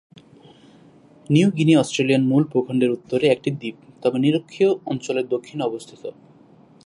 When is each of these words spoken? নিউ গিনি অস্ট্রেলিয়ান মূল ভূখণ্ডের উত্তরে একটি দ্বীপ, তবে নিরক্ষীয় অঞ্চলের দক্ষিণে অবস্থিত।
নিউ 1.29 1.47
গিনি 1.57 1.73
অস্ট্রেলিয়ান 1.77 2.23
মূল 2.25 2.43
ভূখণ্ডের 2.51 2.91
উত্তরে 2.91 3.25
একটি 3.29 3.49
দ্বীপ, 3.51 3.77
তবে 4.03 4.17
নিরক্ষীয় 4.19 4.71
অঞ্চলের 4.85 5.25
দক্ষিণে 5.27 5.63
অবস্থিত। 5.63 6.03